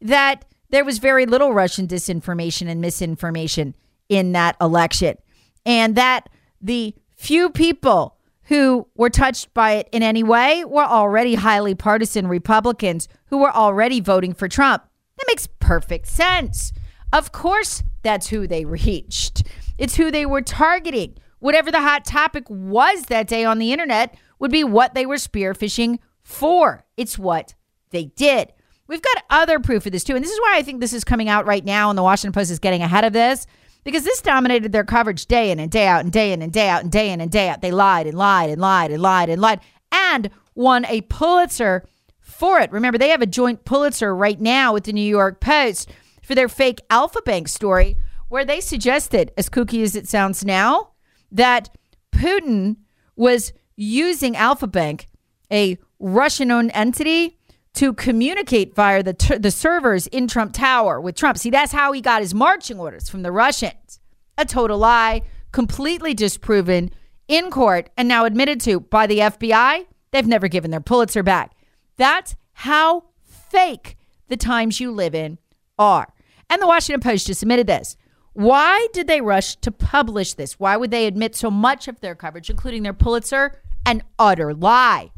that 0.00 0.44
there 0.70 0.84
was 0.84 0.98
very 0.98 1.26
little 1.26 1.52
Russian 1.52 1.86
disinformation 1.86 2.68
and 2.68 2.80
misinformation 2.80 3.74
in 4.08 4.32
that 4.32 4.56
election, 4.60 5.16
and 5.64 5.96
that 5.96 6.28
the 6.60 6.94
few 7.14 7.50
people 7.50 8.15
who 8.46 8.86
were 8.94 9.10
touched 9.10 9.52
by 9.54 9.72
it 9.72 9.88
in 9.92 10.02
any 10.02 10.22
way 10.22 10.64
were 10.64 10.84
already 10.84 11.34
highly 11.34 11.74
partisan 11.74 12.26
Republicans 12.28 13.08
who 13.26 13.38
were 13.38 13.54
already 13.54 14.00
voting 14.00 14.32
for 14.32 14.48
Trump. 14.48 14.84
That 15.16 15.26
makes 15.28 15.48
perfect 15.58 16.06
sense. 16.06 16.72
Of 17.12 17.32
course, 17.32 17.82
that's 18.02 18.28
who 18.28 18.46
they 18.46 18.64
reached. 18.64 19.44
It's 19.78 19.96
who 19.96 20.10
they 20.10 20.26
were 20.26 20.42
targeting. 20.42 21.16
Whatever 21.38 21.70
the 21.70 21.80
hot 21.80 22.04
topic 22.04 22.44
was 22.48 23.02
that 23.04 23.28
day 23.28 23.44
on 23.44 23.58
the 23.58 23.72
internet 23.72 24.16
would 24.38 24.50
be 24.50 24.64
what 24.64 24.94
they 24.94 25.06
were 25.06 25.18
spear 25.18 25.52
phishing 25.52 25.98
for. 26.22 26.84
It's 26.96 27.18
what 27.18 27.54
they 27.90 28.06
did. 28.06 28.52
We've 28.86 29.02
got 29.02 29.24
other 29.30 29.58
proof 29.58 29.86
of 29.86 29.92
this 29.92 30.04
too. 30.04 30.14
And 30.14 30.24
this 30.24 30.32
is 30.32 30.40
why 30.40 30.54
I 30.56 30.62
think 30.62 30.80
this 30.80 30.92
is 30.92 31.04
coming 31.04 31.28
out 31.28 31.46
right 31.46 31.64
now, 31.64 31.90
and 31.90 31.98
the 31.98 32.02
Washington 32.02 32.32
Post 32.32 32.50
is 32.50 32.58
getting 32.58 32.82
ahead 32.82 33.04
of 33.04 33.12
this 33.12 33.46
because 33.86 34.02
this 34.02 34.20
dominated 34.20 34.72
their 34.72 34.82
coverage 34.82 35.26
day 35.26 35.52
in 35.52 35.60
and 35.60 35.70
day 35.70 35.86
out 35.86 36.02
and 36.02 36.12
day 36.12 36.32
in 36.32 36.42
and 36.42 36.52
day 36.52 36.68
out 36.68 36.82
and 36.82 36.90
day 36.90 37.12
in 37.12 37.20
and 37.20 37.30
day 37.30 37.48
out. 37.48 37.60
They 37.60 37.70
lied 37.70 38.08
and 38.08 38.18
lied 38.18 38.50
and 38.50 38.60
lied 38.60 38.90
and 38.90 39.00
lied 39.00 39.28
and 39.28 39.40
lied 39.40 39.60
and 39.92 40.28
won 40.56 40.84
a 40.86 41.02
Pulitzer 41.02 41.86
for 42.18 42.58
it. 42.58 42.72
Remember, 42.72 42.98
they 42.98 43.10
have 43.10 43.22
a 43.22 43.26
joint 43.26 43.64
Pulitzer 43.64 44.12
right 44.12 44.40
now 44.40 44.72
with 44.72 44.84
the 44.84 44.92
New 44.92 45.08
York 45.08 45.40
Post 45.40 45.88
for 46.20 46.34
their 46.34 46.48
fake 46.48 46.80
Alfa 46.90 47.22
Bank 47.22 47.46
story, 47.46 47.96
where 48.28 48.44
they 48.44 48.60
suggested, 48.60 49.30
as 49.36 49.48
kooky 49.48 49.84
as 49.84 49.94
it 49.94 50.08
sounds 50.08 50.44
now, 50.44 50.90
that 51.30 51.68
Putin 52.10 52.78
was 53.14 53.52
using 53.76 54.36
Alfa 54.36 54.66
Bank, 54.66 55.06
a 55.52 55.78
Russian 56.00 56.50
owned 56.50 56.72
entity, 56.74 57.35
to 57.76 57.92
communicate 57.92 58.74
via 58.74 59.02
the, 59.02 59.12
t- 59.12 59.36
the 59.36 59.50
servers 59.50 60.06
in 60.08 60.26
Trump 60.26 60.52
Tower 60.52 61.00
with 61.00 61.14
Trump. 61.14 61.38
See, 61.38 61.50
that's 61.50 61.72
how 61.72 61.92
he 61.92 62.00
got 62.00 62.22
his 62.22 62.34
marching 62.34 62.80
orders 62.80 63.08
from 63.08 63.22
the 63.22 63.30
Russians. 63.30 64.00
A 64.38 64.44
total 64.44 64.78
lie, 64.78 65.22
completely 65.52 66.14
disproven 66.14 66.90
in 67.28 67.50
court, 67.50 67.90
and 67.96 68.08
now 68.08 68.24
admitted 68.24 68.60
to 68.62 68.80
by 68.80 69.06
the 69.06 69.18
FBI. 69.18 69.86
They've 70.10 70.26
never 70.26 70.48
given 70.48 70.70
their 70.70 70.80
Pulitzer 70.80 71.22
back. 71.22 71.52
That's 71.96 72.34
how 72.52 73.04
fake 73.22 73.96
the 74.28 74.36
times 74.36 74.80
you 74.80 74.90
live 74.90 75.14
in 75.14 75.38
are. 75.78 76.12
And 76.48 76.62
the 76.62 76.66
Washington 76.66 77.00
Post 77.00 77.26
just 77.26 77.40
submitted 77.40 77.66
this. 77.66 77.96
Why 78.32 78.86
did 78.92 79.06
they 79.06 79.20
rush 79.20 79.56
to 79.56 79.70
publish 79.70 80.34
this? 80.34 80.58
Why 80.58 80.76
would 80.76 80.90
they 80.90 81.06
admit 81.06 81.34
so 81.34 81.50
much 81.50 81.88
of 81.88 82.00
their 82.00 82.14
coverage, 82.14 82.48
including 82.48 82.82
their 82.82 82.92
Pulitzer, 82.92 83.60
an 83.84 84.02
utter 84.18 84.54
lie? 84.54 85.10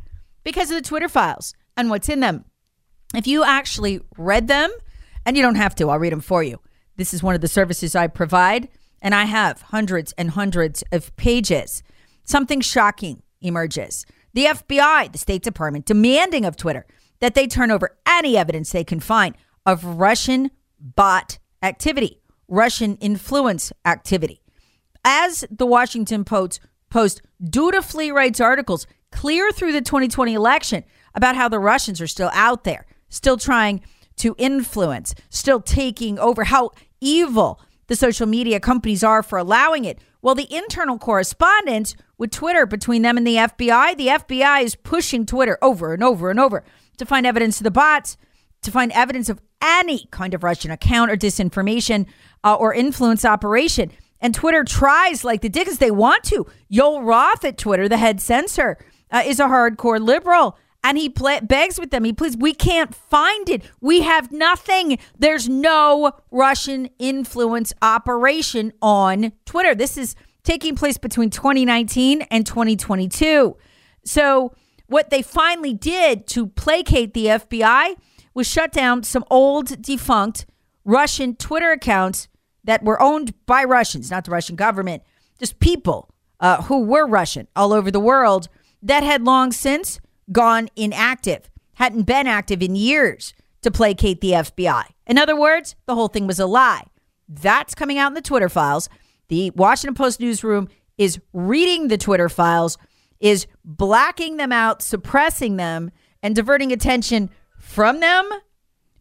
Because 0.43 0.71
of 0.71 0.77
the 0.77 0.89
Twitter 0.89 1.09
files 1.09 1.55
and 1.77 1.89
what's 1.91 2.09
in 2.09 2.21
them. 2.21 2.45
If 3.15 3.27
you 3.27 3.45
actually 3.45 4.01
read 4.17 4.49
them, 4.49 4.71
and 5.25 5.37
you 5.37 5.43
don't 5.43 5.57
have 5.57 5.75
to, 5.75 5.91
I'll 5.91 5.99
read 5.99 6.13
them 6.13 6.21
for 6.21 6.43
you. 6.43 6.59
This 6.97 7.13
is 7.13 7.23
one 7.23 7.35
of 7.35 7.41
the 7.41 7.49
services 7.49 7.95
I 7.95 8.07
provide, 8.07 8.69
and 9.03 9.15
I 9.15 9.25
have 9.25 9.61
hundreds 9.61 10.13
and 10.13 10.31
hundreds 10.31 10.83
of 10.91 11.15
pages. 11.17 11.83
Something 12.25 12.61
shocking 12.61 13.23
emerges. 13.41 14.07
The 14.33 14.47
FBI, 14.47 15.13
the 15.13 15.19
State 15.19 15.43
Department, 15.43 15.87
demanding 15.87 16.45
of 16.45 16.57
Twitter 16.57 16.87
that 17.21 17.35
they 17.35 17.47
turn 17.47 17.71
over 17.71 17.97
any 18.07 18.37
evidence 18.37 18.73
they 18.73 18.85
can 18.85 19.01
find 19.01 19.35
of 19.67 19.85
Russian 19.85 20.51
bot 20.81 21.39
activity, 21.63 22.21
Russian 22.49 22.97
influence 22.97 23.73
activity. 23.85 24.41
As 25.05 25.45
the 25.51 25.67
Washington 25.67 26.25
Post, 26.25 26.61
Post 26.91 27.21
dutifully 27.43 28.11
writes 28.11 28.41
articles 28.41 28.87
clear 29.13 29.53
through 29.53 29.73
the 29.73 29.83
2020 29.83 30.33
election 30.33 30.85
about 31.15 31.37
how 31.37 31.49
the 31.49 31.59
Russians 31.59 32.01
are 32.01 32.07
still 32.07 32.31
out 32.33 32.65
there, 32.65 32.87
still 33.09 33.37
trying 33.37 33.83
to 34.17 34.35
influence, 34.39 35.15
still 35.31 35.61
taking 35.61 36.19
over, 36.19 36.45
how 36.45 36.71
evil 37.01 37.61
the 37.87 37.97
social 37.97 38.27
media 38.27 38.61
companies 38.61 39.03
are 39.03 39.23
for 39.23 39.39
allowing 39.39 39.85
it. 39.85 39.99
Well, 40.21 40.35
the 40.35 40.53
internal 40.55 40.99
correspondence 40.99 41.95
with 42.19 42.31
Twitter 42.31 42.67
between 42.67 43.03
them 43.03 43.17
and 43.17 43.27
the 43.27 43.37
FBI, 43.37 43.97
the 43.97 44.09
FBI 44.09 44.63
is 44.63 44.75
pushing 44.75 45.25
Twitter 45.25 45.59
over 45.63 45.95
and 45.95 46.03
over 46.03 46.31
and 46.31 46.41
over 46.41 46.65
to 46.97 47.07
find 47.07 47.27
evidence 47.27 47.61
of 47.61 47.65
the 47.65 47.71
bots, 47.71 48.17
to 48.63 48.71
find 48.71 48.91
evidence 48.93 49.29
of 49.29 49.41
any 49.63 50.07
kind 50.11 50.35
of 50.35 50.43
Russian 50.43 50.71
account 50.71 51.11
or 51.11 51.17
disinformation 51.17 52.07
uh, 52.45 52.55
or 52.55 52.75
influence 52.75 53.25
operation. 53.25 53.91
And 54.21 54.35
Twitter 54.35 54.65
tries 54.65 55.25
like 55.25 55.43
the 55.43 55.49
dickens 55.49 55.79
they 55.79 55.93
want 55.93 56.25
to. 56.25 56.47
Yoel 56.71 57.05
Roth 57.05 57.45
at 57.45 57.57
Twitter, 57.57 57.89
the 57.89 57.97
head 57.97 58.21
censor, 58.21 58.77
uh, 59.11 59.23
is 59.25 59.39
a 59.39 59.45
hardcore 59.45 60.01
liberal. 60.01 60.59
And 60.89 60.97
he 60.97 61.11
play, 61.11 61.39
begs 61.41 61.79
with 61.79 61.91
them, 61.91 62.05
he 62.05 62.15
please, 62.15 62.35
we 62.35 62.55
can't 62.55 62.95
find 62.95 63.47
it. 63.51 63.63
We 63.79 64.01
have 64.01 64.33
nothing. 64.33 64.99
There's 65.19 65.47
no 65.47 66.13
Russian 66.31 66.89
influence 66.99 67.75
operation 67.83 68.73
on 68.81 69.33
Twitter. 69.45 69.75
This 69.75 69.99
is 69.99 70.17
taking 70.45 70.77
place 70.77 70.97
between 70.97 71.29
2019 71.29 72.23
and 72.31 72.47
2022. 72.47 73.55
So, 74.07 74.55
what 74.87 75.11
they 75.11 75.21
finally 75.21 75.75
did 75.75 76.27
to 76.29 76.47
placate 76.47 77.13
the 77.13 77.27
FBI 77.27 77.97
was 78.33 78.49
shut 78.49 78.73
down 78.73 79.03
some 79.03 79.27
old, 79.29 79.83
defunct 79.83 80.47
Russian 80.87 81.37
Twitter 81.37 81.71
accounts 81.71 82.29
that 82.65 82.83
were 82.83 82.99
owned 83.03 83.35
by 83.45 83.63
Russians, 83.63 84.11
not 84.11 84.25
the 84.25 84.31
Russian 84.31 84.57
government, 84.57 85.03
just 85.39 85.61
people 85.61 86.09
uh, 86.41 86.63
who 86.63 86.83
were 86.83 87.07
Russian 87.07 87.47
all 87.55 87.75
over 87.75 87.91
the 87.91 88.01
world 88.01 88.49
that 88.81 89.03
had 89.03 89.27
long 89.27 89.53
since 89.53 90.01
gone 90.33 90.69
inactive, 90.77 91.51
hadn't 91.75 92.03
been 92.03 92.27
active 92.27 92.63
in 92.63 92.77
years 92.77 93.35
to 93.63 93.71
placate 93.71 94.21
the 94.21 94.33
FBI. 94.33 94.85
In 95.07 95.19
other 95.19 95.39
words, 95.39 95.75
the 95.87 95.95
whole 95.95 96.09
thing 96.09 96.27
was 96.27 96.39
a 96.39 96.47
lie. 96.47 96.85
That's 97.29 97.75
coming 97.75 97.99
out 97.99 98.09
in 98.09 98.15
the 98.15 98.23
Twitter 98.23 98.49
files. 98.49 98.89
The 99.29 99.51
Washington 99.51 99.95
Post 99.95 100.21
newsroom 100.21 100.69
is 100.97 101.21
reading 101.33 101.89
the 101.89 101.99
Twitter 101.99 102.29
files, 102.29 102.79
is 103.21 103.47
blacking 103.65 104.37
them 104.37 104.53
out, 104.53 104.83
suppressing 104.83 105.57
them, 105.57 105.91
and 106.23 106.35
diverting 106.35 106.73
attention 106.73 107.31
from 107.59 108.01
them. 108.01 108.29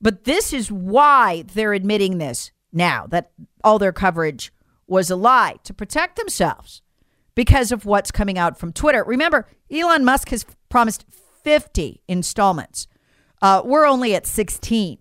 But 0.02 0.26
this 0.26 0.54
is 0.54 0.72
why 0.72 1.44
they're 1.54 1.74
admitting 1.74 2.18
this 2.18 2.52
now 2.72 3.08
that 3.08 3.32
all 3.64 3.80
their 3.80 3.94
coverage 3.94 4.52
was 4.86 5.10
a 5.10 5.16
lie 5.16 5.56
to 5.64 5.74
protect 5.74 6.18
themselves 6.18 6.82
because 7.38 7.72
of 7.72 7.86
what's 7.86 8.10
coming 8.10 8.40
out 8.40 8.58
from 8.58 8.74
Twitter. 8.74 9.04
Remember, 9.04 9.48
Elon 9.72 10.04
Musk 10.04 10.30
has 10.30 10.44
promised 10.70 11.06
50 11.44 12.02
installments. 12.08 12.88
Uh, 13.44 13.62
we're 13.64 13.86
only 13.86 14.16
at 14.16 14.26
16. 14.26 14.98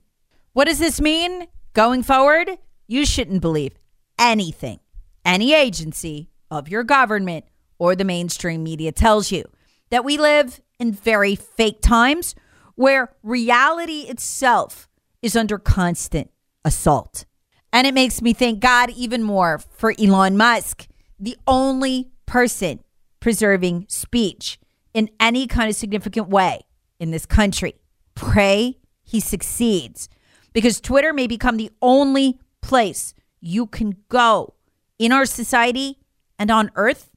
What 0.52 0.66
does 0.66 0.78
this 0.78 1.00
mean 1.00 1.46
going 1.72 2.02
forward? 2.02 2.58
You 2.86 3.06
shouldn't 3.06 3.40
believe 3.40 3.72
anything 4.18 4.80
any 5.24 5.54
agency 5.54 6.28
of 6.50 6.68
your 6.68 6.84
government 6.84 7.46
or 7.78 7.96
the 7.96 8.04
mainstream 8.04 8.62
media 8.62 8.92
tells 8.92 9.32
you. 9.32 9.42
That 9.88 10.04
we 10.04 10.18
live 10.18 10.60
in 10.78 10.92
very 10.92 11.36
fake 11.36 11.80
times 11.80 12.34
where 12.74 13.14
reality 13.22 14.00
itself 14.02 14.90
is 15.22 15.36
under 15.36 15.58
constant 15.58 16.30
assault. 16.66 17.24
And 17.72 17.86
it 17.86 17.94
makes 17.94 18.20
me 18.20 18.34
thank 18.34 18.60
God 18.60 18.90
even 18.90 19.22
more 19.22 19.58
for 19.58 19.94
Elon 19.98 20.36
Musk, 20.36 20.86
the 21.18 21.38
only 21.46 22.10
person 22.26 22.80
preserving 23.20 23.86
speech 23.88 24.58
in 24.92 25.08
any 25.18 25.46
kind 25.46 25.68
of 25.68 25.76
significant 25.76 26.28
way 26.28 26.60
in 26.98 27.10
this 27.10 27.26
country. 27.26 27.74
Pray 28.14 28.78
he 29.02 29.20
succeeds 29.20 30.08
because 30.52 30.80
Twitter 30.80 31.12
may 31.12 31.26
become 31.26 31.56
the 31.56 31.70
only 31.80 32.38
place 32.60 33.14
you 33.40 33.66
can 33.66 33.96
go 34.08 34.54
in 34.98 35.12
our 35.12 35.26
society 35.26 35.98
and 36.38 36.50
on 36.50 36.70
earth, 36.74 37.10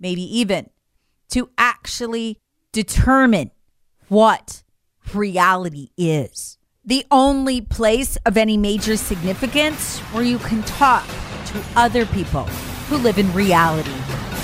maybe 0.00 0.22
even 0.38 0.70
to 1.28 1.50
actually 1.58 2.40
determine 2.72 3.50
what 4.08 4.62
reality 5.14 5.90
is. 5.96 6.58
The 6.84 7.04
only 7.10 7.60
place 7.60 8.16
of 8.26 8.36
any 8.36 8.56
major 8.56 8.96
significance 8.96 9.98
where 10.12 10.22
you 10.22 10.38
can 10.38 10.62
talk 10.62 11.06
to 11.46 11.64
other 11.74 12.06
people 12.06 12.44
who 12.88 12.96
live 12.96 13.18
in 13.18 13.32
reality 13.32 13.92